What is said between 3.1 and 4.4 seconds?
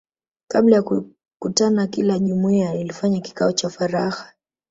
kikao cha faragha